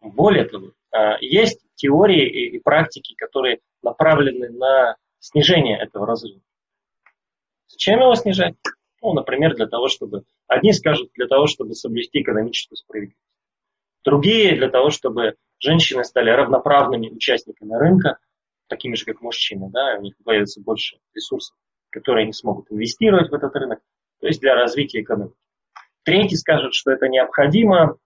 Более 0.00 0.44
того, 0.44 0.72
а, 0.92 1.16
есть 1.20 1.60
теории 1.74 2.26
и, 2.26 2.56
и 2.56 2.58
практики, 2.58 3.14
которые 3.16 3.60
направлены 3.82 4.50
на 4.50 4.96
снижение 5.18 5.78
этого 5.78 6.06
разрыва. 6.06 6.40
Зачем 7.68 8.00
его 8.00 8.14
снижать? 8.14 8.54
Ну, 9.02 9.12
например, 9.12 9.54
для 9.54 9.66
того, 9.66 9.88
чтобы... 9.88 10.24
Одни 10.46 10.72
скажут, 10.72 11.10
для 11.14 11.26
того, 11.26 11.46
чтобы 11.46 11.74
соблюсти 11.74 12.22
экономическую 12.22 12.76
справедливость. 12.76 13.20
Другие 14.04 14.56
для 14.56 14.70
того, 14.70 14.90
чтобы 14.90 15.34
женщины 15.66 16.04
стали 16.04 16.30
равноправными 16.30 17.08
участниками 17.08 17.74
рынка, 17.74 18.18
такими 18.68 18.94
же, 18.94 19.04
как 19.04 19.20
мужчины, 19.20 19.68
да, 19.70 19.96
у 19.98 20.02
них 20.02 20.14
появится 20.24 20.60
больше 20.60 20.98
ресурсов, 21.14 21.56
которые 21.90 22.24
они 22.24 22.32
смогут 22.32 22.70
инвестировать 22.70 23.30
в 23.30 23.34
этот 23.34 23.54
рынок, 23.56 23.80
то 24.20 24.26
есть 24.28 24.40
для 24.40 24.54
развития 24.54 25.02
экономики. 25.02 25.36
Третий 26.04 26.36
скажет, 26.36 26.72
что 26.72 26.92
это 26.92 27.08
необходимо 27.08 27.98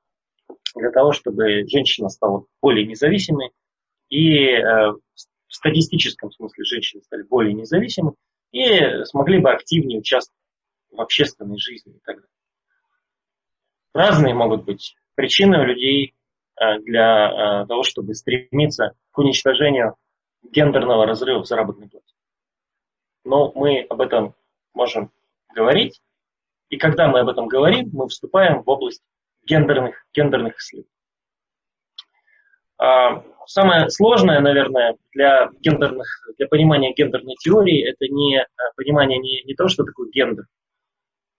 для 0.75 0.90
того, 0.90 1.12
чтобы 1.12 1.67
женщина 1.69 2.09
стала 2.09 2.45
более 2.62 2.87
независимой, 2.87 3.50
и 4.09 4.47
э, 4.47 4.93
в 4.93 5.55
статистическом 5.55 6.33
смысле 6.33 6.64
женщины 6.64 7.02
стали 7.02 7.23
более 7.23 7.55
независимы 7.55 8.14
и 8.52 9.05
смогли 9.05 9.38
бы 9.38 9.50
активнее 9.50 10.00
участвовать 10.00 10.40
в 10.90 11.00
общественной 11.00 11.59
жизни 11.59 11.95
и 11.95 12.00
так 12.05 12.17
далее. 12.17 12.31
Разные 13.93 14.35
могут 14.35 14.64
быть 14.64 14.97
причины 15.14 15.61
у 15.61 15.64
людей 15.64 16.14
для 16.61 17.62
э, 17.62 17.67
того, 17.67 17.83
чтобы 17.83 18.14
стремиться 18.14 18.93
к 19.11 19.19
уничтожению 19.19 19.97
гендерного 20.43 21.07
разрыва 21.07 21.43
в 21.43 21.47
заработной 21.47 21.88
плате. 21.88 22.14
Но 23.25 23.52
мы 23.55 23.87
об 23.88 24.00
этом 24.00 24.35
можем 24.75 25.11
говорить, 25.55 26.00
и 26.69 26.76
когда 26.76 27.09
мы 27.09 27.21
об 27.21 27.29
этом 27.29 27.49
говорим, 27.49 27.90
мы 27.93 28.09
вступаем 28.09 28.62
в 28.62 28.69
область 28.69 29.02
гендерных, 29.45 30.07
гендерных 30.14 30.59
исследований. 30.59 30.95
А, 32.79 33.23
самое 33.47 33.90
сложное, 33.90 34.40
наверное, 34.40 34.97
для 35.12 35.50
гендерных, 35.61 36.07
для 36.38 36.47
понимания 36.47 36.95
гендерной 36.95 37.35
теории, 37.37 37.88
это 37.88 38.07
не 38.07 38.47
понимание 38.76 39.19
не, 39.19 39.43
не 39.45 39.55
того, 39.55 39.69
что 39.69 39.85
такое 39.85 40.11
гендер, 40.11 40.45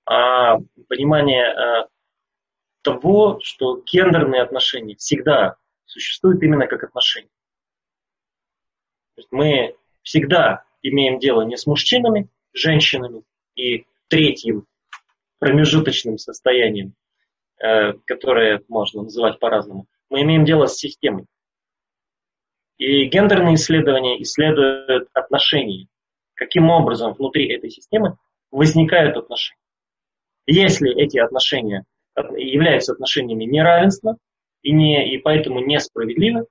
а 0.05 0.57
понимание 0.87 1.87
того, 2.81 3.39
что 3.41 3.81
гендерные 3.85 4.41
отношения 4.41 4.95
всегда 4.95 5.55
существуют 5.85 6.41
именно 6.43 6.67
как 6.67 6.83
отношения. 6.83 7.29
мы 9.29 9.75
всегда 10.03 10.63
имеем 10.81 11.19
дело 11.19 11.43
не 11.43 11.57
с 11.57 11.67
мужчинами, 11.67 12.29
женщинами 12.53 13.23
и 13.55 13.85
третьим 14.07 14.65
промежуточным 15.39 16.17
состоянием, 16.17 16.93
э, 17.59 17.93
которое 18.05 18.63
можно 18.67 19.03
называть 19.03 19.39
по-разному. 19.39 19.87
Мы 20.09 20.21
имеем 20.21 20.45
дело 20.45 20.67
с 20.67 20.77
системой. 20.77 21.25
И 22.77 23.05
гендерные 23.05 23.55
исследования 23.55 24.21
исследуют 24.23 25.07
отношения. 25.13 25.87
Каким 26.33 26.69
образом 26.69 27.13
внутри 27.13 27.47
этой 27.53 27.69
системы 27.69 28.17
возникают 28.49 29.17
отношения. 29.17 29.59
Если 30.47 30.91
эти 30.99 31.19
отношения 31.19 31.85
являются 32.15 32.93
отношениями 32.93 33.45
неравенства 33.45 34.17
и, 34.61 34.71
не, 34.71 35.13
и 35.13 35.17
поэтому 35.17 35.59
несправедливы, 35.59 36.45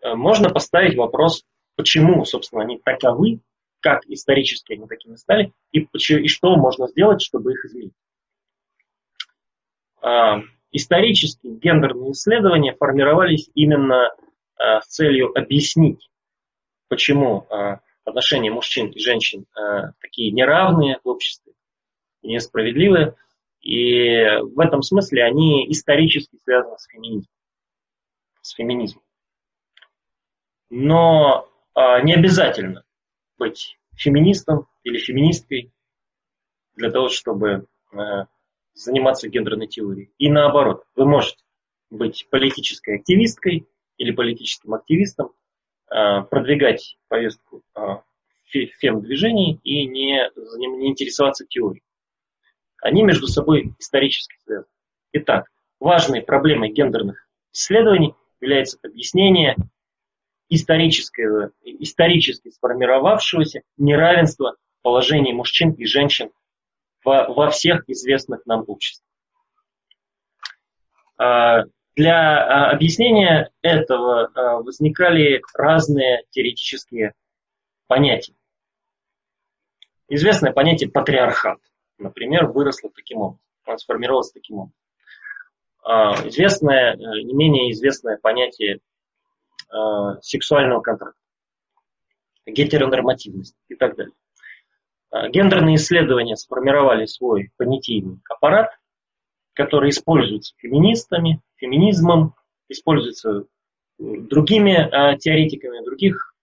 э, 0.00 0.14
можно 0.14 0.50
поставить 0.50 0.96
вопрос, 0.96 1.44
почему, 1.76 2.24
собственно, 2.24 2.62
они 2.62 2.78
таковы, 2.78 3.40
как 3.80 4.06
исторически 4.06 4.72
они 4.72 4.86
такими 4.86 5.16
стали, 5.16 5.52
и, 5.70 5.80
и 5.80 6.28
что 6.28 6.56
можно 6.56 6.88
сделать, 6.88 7.20
чтобы 7.20 7.52
их 7.52 7.64
изменить. 7.66 7.92
А, 10.00 10.40
исторически 10.72 11.46
гендерные 11.46 12.12
исследования 12.12 12.74
формировались 12.74 13.50
именно 13.54 14.14
а, 14.56 14.80
с 14.80 14.86
целью 14.86 15.38
объяснить, 15.38 16.10
почему 16.88 17.46
а, 17.50 17.80
отношения 18.04 18.50
мужчин 18.50 18.88
и 18.88 18.98
женщин 18.98 19.46
такие 20.00 20.30
неравные 20.30 20.98
в 21.02 21.08
обществе, 21.08 21.54
несправедливые, 22.22 23.14
и 23.64 24.22
в 24.42 24.60
этом 24.60 24.82
смысле 24.82 25.24
они 25.24 25.70
исторически 25.72 26.36
связаны 26.44 26.76
с 26.78 26.86
феминизмом. 26.86 27.34
С 28.42 28.50
феминизмом. 28.52 29.02
Но 30.68 31.48
а, 31.74 32.02
не 32.02 32.12
обязательно 32.14 32.84
быть 33.38 33.78
феминистом 33.96 34.66
или 34.82 34.98
феминисткой 34.98 35.72
для 36.76 36.90
того, 36.90 37.08
чтобы 37.08 37.66
а, 37.92 38.26
заниматься 38.74 39.30
гендерной 39.30 39.66
теорией. 39.66 40.12
И 40.18 40.30
наоборот, 40.30 40.84
вы 40.94 41.06
можете 41.06 41.42
быть 41.88 42.26
политической 42.30 42.96
активисткой 42.96 43.66
или 43.96 44.12
политическим 44.12 44.74
активистом, 44.74 45.32
а, 45.88 46.20
продвигать 46.20 46.98
повестку 47.08 47.62
а, 47.74 48.02
фем-движений 48.44 49.58
и 49.64 49.86
не, 49.86 50.20
не 50.78 50.90
интересоваться 50.90 51.46
теорией. 51.46 51.82
Они 52.84 53.02
между 53.02 53.26
собой 53.28 53.74
исторически 53.78 54.36
связаны. 54.44 54.66
Итак, 55.14 55.46
важной 55.80 56.20
проблемой 56.20 56.70
гендерных 56.70 57.26
исследований 57.50 58.14
является 58.42 58.78
объяснение 58.82 59.56
исторического, 60.50 61.52
исторически 61.62 62.50
сформировавшегося 62.50 63.62
неравенства 63.78 64.56
положений 64.82 65.32
мужчин 65.32 65.72
и 65.72 65.86
женщин 65.86 66.30
во, 67.02 67.26
во 67.32 67.48
всех 67.48 67.88
известных 67.88 68.44
нам 68.44 68.64
обществах. 68.66 69.08
А, 71.16 71.62
для 71.96 72.36
а, 72.36 72.70
объяснения 72.70 73.50
этого 73.62 74.26
а, 74.34 74.56
возникали 74.58 75.40
разные 75.54 76.24
теоретические 76.32 77.14
понятия. 77.86 78.34
Известное 80.08 80.52
понятие 80.52 80.90
патриархат– 80.90 81.60
например, 81.98 82.46
выросла 82.46 82.90
таким 82.94 83.18
образом, 83.18 83.40
она 83.64 83.78
сформировалась 83.78 84.30
таким 84.32 84.58
образом. 84.58 84.74
А, 85.84 86.14
известное, 86.28 86.94
э, 86.94 86.96
не 86.96 87.34
менее 87.34 87.70
известное 87.72 88.16
понятие 88.16 88.80
а, 89.68 90.20
сексуального 90.22 90.80
контракта, 90.80 91.20
гетеронормативность 92.46 93.56
и 93.68 93.74
так 93.74 93.96
далее. 93.96 94.14
А, 95.10 95.28
гендерные 95.28 95.76
исследования 95.76 96.36
сформировали 96.36 97.04
свой 97.04 97.50
понятийный 97.58 98.20
аппарат, 98.30 98.70
который 99.52 99.90
используется 99.90 100.54
феминистами, 100.56 101.42
феминизмом, 101.56 102.34
используется 102.68 103.44
другими 103.98 104.90
теоретиками 105.18 105.84
других, 105.84 106.34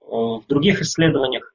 в 0.00 0.42
других 0.46 0.82
исследованиях. 0.82 1.54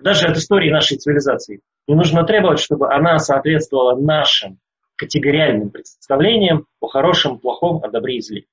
даже 0.00 0.28
от 0.28 0.36
истории 0.36 0.70
нашей 0.70 0.98
цивилизации, 0.98 1.62
не 1.88 1.94
нужно 1.94 2.24
требовать, 2.24 2.60
чтобы 2.60 2.92
она 2.92 3.18
соответствовала 3.18 3.98
нашим 4.00 4.58
категориальным 4.96 5.70
представлениям 5.70 6.66
о 6.80 6.86
хорошем, 6.88 7.38
плохом, 7.38 7.82
о 7.82 7.90
добре 7.90 8.16
и 8.16 8.20
зле. 8.20 8.44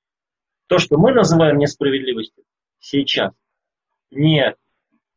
То, 0.66 0.78
что 0.78 0.96
мы 0.96 1.12
называем 1.12 1.58
несправедливостью 1.58 2.44
сейчас, 2.78 3.32
не 4.10 4.54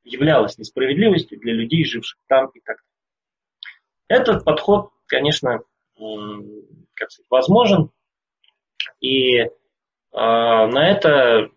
являлось 0.04 0.58
несправедливостью 0.58 1.40
для 1.40 1.54
людей, 1.54 1.86
живших 1.86 2.20
там 2.28 2.48
и 2.54 2.60
так 2.62 2.78
далее. 2.78 4.24
Этот 4.24 4.46
подход, 4.46 4.92
конечно, 5.06 5.60
как 6.94 7.12
сказать, 7.12 7.28
возможен, 7.30 7.92
и 9.00 9.40
э, 9.40 9.50
на 10.12 10.90
это 10.90 11.50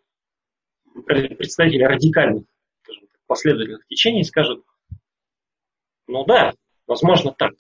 представители 1.07 1.85
радикальных 1.85 2.45
скажем 2.83 3.09
последовательных 3.27 3.87
течений 3.87 4.25
скажут, 4.25 4.65
ну 6.07 6.25
да, 6.25 6.55
возможно 6.87 7.33
так, 7.33 7.53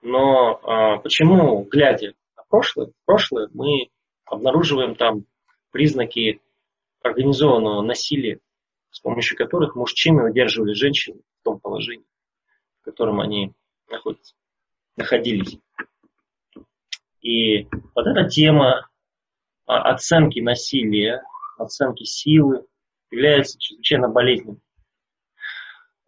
но 0.00 0.60
э, 0.62 1.02
почему, 1.02 1.62
глядя 1.64 2.14
на 2.36 2.44
прошлое, 2.48 2.92
прошлое 3.04 3.48
мы 3.52 3.90
обнаруживаем 4.24 4.94
там 4.94 5.24
признаки 5.70 6.40
организованного 7.02 7.82
насилия, 7.82 8.40
с 8.90 9.00
помощью 9.00 9.36
которых 9.36 9.76
мужчины 9.76 10.28
удерживали 10.30 10.72
женщин 10.72 11.20
в 11.40 11.44
том 11.44 11.60
положении, 11.60 12.06
в 12.80 12.84
котором 12.84 13.20
они 13.20 13.52
находятся, 13.88 14.34
находились. 14.96 15.58
И 17.20 17.64
вот 17.94 18.06
эта 18.06 18.28
тема 18.28 18.88
оценки 19.66 20.40
насилия, 20.40 21.22
оценки 21.58 22.04
силы 22.04 22.66
является 23.10 23.58
чрезвычайно 23.58 24.08
болезненной. 24.08 24.60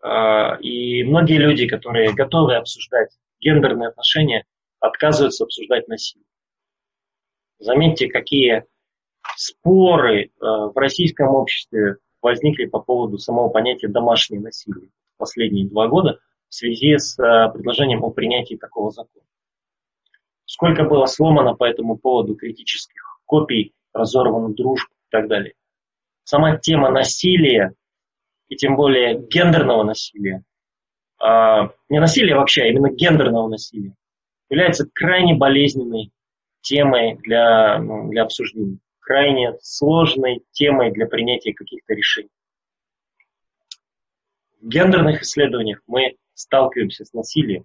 А, 0.02 0.56
и 0.60 1.02
многие 1.04 1.38
люди, 1.38 1.68
которые 1.68 2.14
готовы 2.14 2.56
обсуждать 2.56 3.10
гендерные 3.40 3.88
отношения, 3.88 4.44
отказываются 4.78 5.44
обсуждать 5.44 5.88
насилие. 5.88 6.24
Заметьте, 7.58 8.08
какие 8.08 8.64
споры 9.36 10.24
э, 10.24 10.28
в 10.40 10.72
российском 10.76 11.34
обществе 11.34 11.96
возникли 12.22 12.66
по 12.66 12.80
поводу 12.80 13.18
самого 13.18 13.48
понятия 13.48 13.88
домашнее 13.88 14.40
насилие 14.40 14.90
последние 15.16 15.68
два 15.68 15.88
года 15.88 16.18
в 16.48 16.54
связи 16.54 16.96
с 16.96 17.18
э, 17.18 17.52
предложением 17.52 18.04
о 18.04 18.10
принятии 18.10 18.56
такого 18.56 18.90
закона. 18.90 19.24
Сколько 20.46 20.84
было 20.84 21.06
сломано 21.06 21.54
по 21.54 21.64
этому 21.64 21.96
поводу 21.96 22.34
критических 22.34 23.20
копий, 23.24 23.72
разорванных 23.92 24.56
дружб 24.56 24.88
и 24.90 25.10
так 25.10 25.28
далее. 25.28 25.54
Сама 26.24 26.56
тема 26.58 26.90
насилия, 26.90 27.72
и 28.48 28.56
тем 28.56 28.74
более 28.74 29.20
гендерного 29.28 29.84
насилия, 29.84 30.42
э, 31.22 31.26
не 31.88 32.00
насилия 32.00 32.34
вообще, 32.34 32.62
а 32.62 32.66
именно 32.66 32.90
гендерного 32.90 33.48
насилия, 33.48 33.94
является 34.48 34.88
крайне 34.92 35.34
болезненной 35.34 36.10
темой 36.62 37.16
для, 37.22 37.78
ну, 37.78 38.08
для 38.10 38.24
обсуждения, 38.24 38.78
крайне 39.10 39.56
сложной 39.60 40.44
темой 40.52 40.92
для 40.92 41.04
принятия 41.04 41.52
каких-то 41.52 41.94
решений. 41.94 42.30
В 44.60 44.68
гендерных 44.68 45.22
исследованиях 45.22 45.80
мы 45.88 46.14
сталкиваемся 46.34 47.04
с 47.04 47.12
насилием, 47.12 47.64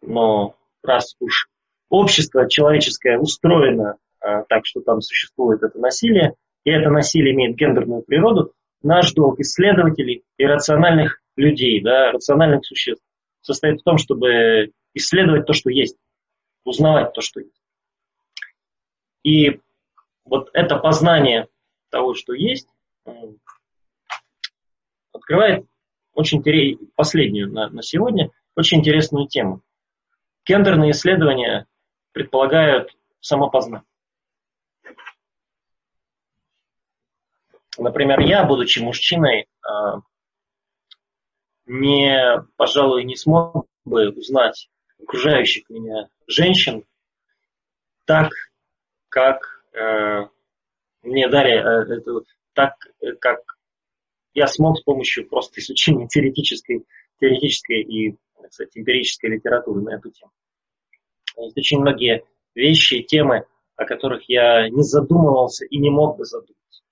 но 0.00 0.56
раз 0.82 1.16
уж 1.20 1.50
общество 1.90 2.48
человеческое 2.48 3.18
устроено 3.18 3.98
а, 4.20 4.44
так, 4.44 4.64
что 4.64 4.80
там 4.80 5.02
существует 5.02 5.62
это 5.62 5.78
насилие, 5.78 6.32
и 6.64 6.70
это 6.70 6.88
насилие 6.88 7.34
имеет 7.34 7.56
гендерную 7.56 8.00
природу, 8.00 8.54
наш 8.82 9.12
долг 9.12 9.40
исследователей 9.40 10.24
и 10.38 10.46
рациональных 10.46 11.20
людей, 11.36 11.82
да, 11.82 12.10
рациональных 12.10 12.64
существ 12.64 13.04
состоит 13.42 13.82
в 13.82 13.84
том, 13.84 13.98
чтобы 13.98 14.72
исследовать 14.94 15.44
то, 15.44 15.52
что 15.52 15.68
есть, 15.68 15.98
узнавать 16.64 17.12
то, 17.12 17.20
что 17.20 17.40
есть. 17.40 17.60
И 19.24 19.60
вот 20.24 20.50
это 20.52 20.76
познание 20.76 21.48
того, 21.90 22.14
что 22.14 22.32
есть, 22.32 22.68
открывает 25.12 25.66
очень 26.12 26.42
последнюю 26.94 27.52
на, 27.52 27.68
на 27.70 27.82
сегодня, 27.82 28.30
очень 28.56 28.78
интересную 28.78 29.26
тему. 29.26 29.62
Гендерные 30.46 30.92
исследования 30.92 31.66
предполагают 32.12 32.96
самопознание. 33.20 33.84
Например, 37.76 38.20
я, 38.20 38.44
будучи 38.44 38.78
мужчиной, 38.78 39.48
а, 39.62 40.00
не, 41.66 42.44
пожалуй, 42.56 43.04
не 43.04 43.16
смог 43.16 43.66
бы 43.84 44.10
узнать 44.10 44.68
окружающих 45.02 45.68
меня 45.68 46.08
женщин 46.26 46.84
так, 48.04 48.30
как 49.08 49.42
э, 49.42 49.53
мне 51.02 51.28
дали 51.28 51.52
э, 51.52 51.96
это, 51.96 52.20
так, 52.52 52.74
как 53.20 53.40
я 54.32 54.46
смог 54.46 54.78
с 54.78 54.82
помощью 54.82 55.28
просто 55.28 55.60
изучения 55.60 56.08
теоретической, 56.08 56.84
теоретической 57.20 57.82
и, 57.82 58.16
кстати, 58.48 58.78
эмпирической 58.78 59.30
литературы 59.30 59.82
на 59.82 59.96
эту 59.96 60.10
тему. 60.10 60.32
Есть 61.36 61.56
очень 61.56 61.80
многие 61.80 62.24
вещи, 62.54 63.02
темы, 63.02 63.46
о 63.76 63.84
которых 63.84 64.28
я 64.28 64.68
не 64.68 64.82
задумывался 64.82 65.64
и 65.66 65.78
не 65.78 65.90
мог 65.90 66.16
бы 66.16 66.24
задуматься. 66.24 66.82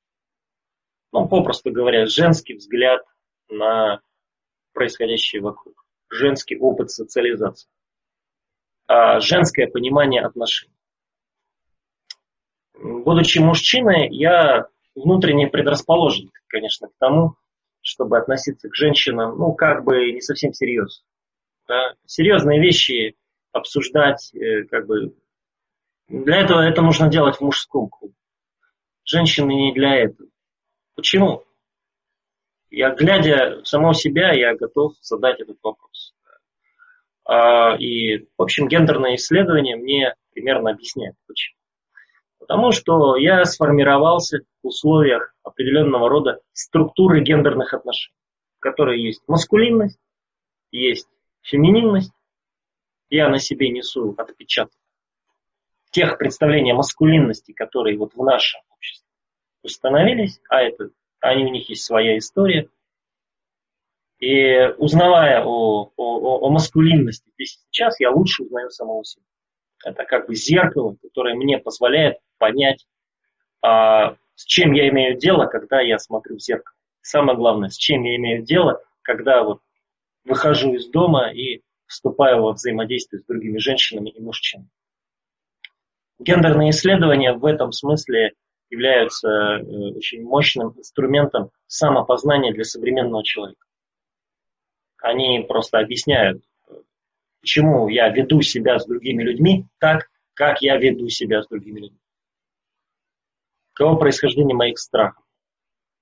Ну, 1.12 1.28
попросту 1.28 1.70
говоря, 1.70 2.06
женский 2.06 2.54
взгляд 2.54 3.04
на 3.48 4.00
происходящее 4.72 5.42
вокруг, 5.42 5.84
женский 6.08 6.56
опыт 6.56 6.90
социализации, 6.90 7.70
а 8.86 9.20
женское 9.20 9.68
понимание 9.68 10.22
отношений. 10.22 10.74
Будучи 12.82 13.38
мужчиной, 13.38 14.08
я 14.10 14.66
внутренне 14.96 15.46
предрасположен, 15.46 16.30
конечно, 16.48 16.88
к 16.88 16.92
тому, 16.98 17.36
чтобы 17.80 18.18
относиться 18.18 18.68
к 18.68 18.74
женщинам, 18.74 19.38
ну, 19.38 19.52
как 19.52 19.84
бы 19.84 20.12
не 20.12 20.20
совсем 20.20 20.52
серьезно. 20.52 21.04
Да? 21.68 21.94
Серьезные 22.06 22.60
вещи 22.60 23.14
обсуждать, 23.52 24.34
э, 24.34 24.64
как 24.64 24.86
бы, 24.86 25.14
для 26.08 26.38
этого 26.38 26.60
это 26.60 26.82
нужно 26.82 27.08
делать 27.08 27.36
в 27.36 27.40
мужском 27.40 27.88
клубе. 27.88 28.14
Женщины 29.04 29.52
не 29.52 29.72
для 29.72 29.96
этого. 29.96 30.28
Почему? 30.96 31.44
Я, 32.68 32.90
глядя 32.94 33.62
самого 33.64 33.94
себя, 33.94 34.32
я 34.32 34.56
готов 34.56 34.94
задать 35.00 35.40
этот 35.40 35.58
вопрос. 35.62 36.14
А, 37.24 37.76
и, 37.76 38.26
в 38.36 38.42
общем, 38.42 38.66
гендерное 38.66 39.14
исследование 39.14 39.76
мне 39.76 40.14
примерно 40.32 40.70
объясняет, 40.70 41.14
почему. 41.28 41.61
Потому 42.46 42.72
что 42.72 43.16
я 43.16 43.44
сформировался 43.44 44.40
в 44.62 44.66
условиях 44.66 45.32
определенного 45.44 46.08
рода 46.08 46.40
структуры 46.52 47.22
гендерных 47.22 47.72
отношений, 47.72 48.16
в 48.58 48.60
которой 48.60 49.00
есть 49.00 49.22
маскулинность, 49.28 50.00
есть 50.72 51.08
фемининность. 51.40 52.12
Я 53.10 53.28
на 53.28 53.38
себе 53.38 53.70
несу 53.70 54.14
отпечаток 54.18 54.74
тех 55.92 56.18
представлений 56.18 56.72
о 56.72 56.76
маскулинности, 56.76 57.52
которые 57.52 57.96
вот 57.96 58.14
в 58.14 58.24
нашем 58.24 58.60
обществе 58.70 59.06
установились, 59.62 60.40
а 60.48 60.62
это, 60.62 60.90
они, 61.20 61.44
у 61.44 61.50
них 61.50 61.68
есть 61.68 61.84
своя 61.84 62.18
история. 62.18 62.68
И 64.18 64.74
узнавая 64.78 65.44
о, 65.44 65.92
о, 65.96 66.38
о 66.46 66.50
маскулинности 66.50 67.30
здесь 67.34 67.60
сейчас, 67.70 68.00
я 68.00 68.10
лучше 68.10 68.42
узнаю 68.42 68.70
самого 68.70 69.04
себя. 69.04 69.24
Это 69.84 70.04
как 70.04 70.26
бы 70.26 70.34
зеркало, 70.34 70.96
которое 71.02 71.34
мне 71.34 71.58
позволяет 71.58 72.18
понять, 72.42 72.84
а, 73.64 74.16
с 74.34 74.44
чем 74.44 74.72
я 74.72 74.88
имею 74.88 75.16
дело, 75.16 75.46
когда 75.46 75.80
я 75.80 76.00
смотрю 76.00 76.38
в 76.38 76.42
зеркало. 76.42 76.74
Самое 77.00 77.38
главное, 77.38 77.68
с 77.68 77.76
чем 77.76 78.02
я 78.02 78.16
имею 78.16 78.42
дело, 78.42 78.82
когда 79.02 79.44
вот 79.44 79.60
выхожу 80.24 80.74
из 80.74 80.88
дома 80.90 81.30
и 81.32 81.62
вступаю 81.86 82.42
во 82.42 82.52
взаимодействие 82.52 83.20
с 83.20 83.26
другими 83.26 83.58
женщинами 83.58 84.10
и 84.10 84.20
мужчинами. 84.20 84.68
Гендерные 86.18 86.70
исследования 86.70 87.32
в 87.32 87.44
этом 87.44 87.70
смысле 87.70 88.32
являются 88.70 89.28
э, 89.28 89.62
очень 89.94 90.24
мощным 90.24 90.76
инструментом 90.76 91.50
самопознания 91.68 92.52
для 92.52 92.64
современного 92.64 93.22
человека. 93.22 93.64
Они 95.00 95.44
просто 95.46 95.78
объясняют, 95.78 96.42
почему 97.40 97.88
я 97.88 98.08
веду 98.08 98.42
себя 98.42 98.80
с 98.80 98.86
другими 98.86 99.22
людьми 99.22 99.66
так, 99.78 100.08
как 100.34 100.60
я 100.60 100.76
веду 100.76 101.08
себя 101.08 101.42
с 101.42 101.48
другими 101.48 101.80
людьми. 101.80 102.01
Каково 103.74 103.96
происхождение 103.98 104.54
моих 104.54 104.78
страхов? 104.78 105.24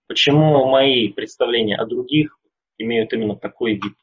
Почему 0.09 0.67
мои 0.69 1.09
представления 1.13 1.77
о 1.77 1.87
других 1.87 2.37
имеют 2.79 3.13
именно 3.13 3.37
такой 3.37 3.75
вид? 3.75 3.95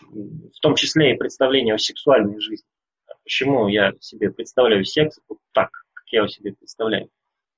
В 0.00 0.60
том 0.60 0.74
числе 0.74 1.14
и 1.14 1.16
представления 1.16 1.74
о 1.74 1.78
сексуальной 1.78 2.40
жизни. 2.40 2.66
Почему 3.22 3.68
я 3.68 3.92
себе 4.00 4.30
представляю 4.30 4.84
секс 4.84 5.18
вот 5.28 5.38
так, 5.52 5.70
как 5.92 6.06
я 6.08 6.18
его 6.20 6.28
себе 6.28 6.54
представляю? 6.54 7.08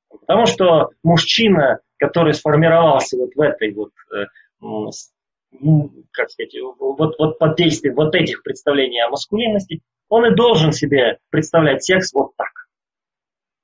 Потому 0.09 0.47
что 0.47 0.91
мужчина, 1.03 1.81
который 1.99 2.35
сформировался 2.35 3.17
вот 3.17 3.35
в 3.35 3.41
этой 3.41 3.73
вот 3.73 3.93
э, 4.13 4.27
как 6.13 6.31
сказать, 6.31 6.55
вот, 6.79 7.19
вот 7.19 7.39
под 7.39 7.57
действием 7.57 7.95
вот 7.95 8.15
этих 8.15 8.43
представлений 8.43 9.01
о 9.01 9.11
маскулинности, 9.11 9.81
он 10.09 10.27
и 10.27 10.35
должен 10.35 10.73
себе 10.73 11.19
представлять 11.31 11.85
секс 11.85 12.13
вот 12.13 12.33
так. 12.37 12.69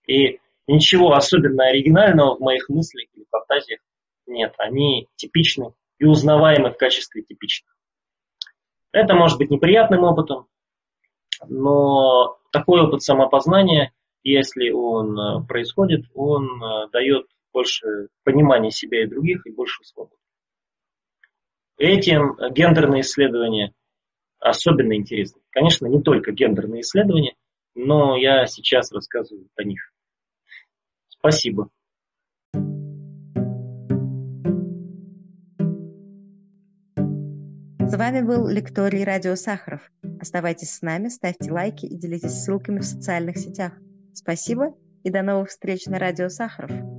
И 0.07 0.40
ничего 0.66 1.12
особенно 1.12 1.64
оригинального 1.64 2.37
в 2.37 2.40
моих 2.40 2.68
мыслях 2.68 3.09
или 3.14 3.24
фантазиях 3.31 3.81
нет. 4.27 4.55
Они 4.59 5.09
типичны 5.16 5.74
и 5.98 6.05
узнаваемы 6.05 6.70
в 6.70 6.77
качестве 6.77 7.22
типичных. 7.22 7.74
Это 8.92 9.14
может 9.14 9.38
быть 9.38 9.50
неприятным 9.50 10.05
опытом, 10.05 10.46
но 11.48 12.38
такой 12.53 12.83
опыт 12.83 13.03
самопознания, 13.03 13.92
если 14.22 14.70
он 14.70 15.18
э, 15.18 15.46
происходит, 15.46 16.05
он 16.14 16.62
э, 16.62 16.88
дает 16.92 17.27
больше 17.53 18.09
понимания 18.22 18.70
себя 18.70 19.03
и 19.03 19.07
других 19.09 19.46
и 19.46 19.50
больше 19.50 19.83
свободы. 19.85 20.16
Этим 21.77 22.37
гендерные 22.53 23.03
исследования 23.03 23.74
особенно 24.38 24.94
интересны. 24.94 25.42
Конечно, 25.50 25.87
не 25.87 26.00
только 26.00 26.33
гендерные 26.33 26.83
исследования, 26.83 27.35
но 27.74 28.16
я 28.16 28.46
сейчас 28.46 28.92
рассказываю 28.92 29.48
о 29.57 29.64
них. 29.64 29.94
Спасибо. 31.25 31.71
С 37.79 37.97
вами 37.97 38.21
был 38.21 38.47
Лекторий 38.47 39.05
Радио 39.05 39.35
Сахаров. 39.35 39.91
Оставайтесь 40.21 40.75
с 40.75 40.83
нами, 40.83 41.09
ставьте 41.09 41.51
лайки 41.51 41.87
и 41.87 41.97
делитесь 41.97 42.43
ссылками 42.43 42.81
в 42.81 42.85
социальных 42.85 43.39
сетях. 43.39 43.73
Спасибо 44.13 44.75
и 45.03 45.09
до 45.09 45.23
новых 45.23 45.49
встреч 45.49 45.87
на 45.87 45.99
Радио 45.99 46.29
Сахаров. 46.29 46.94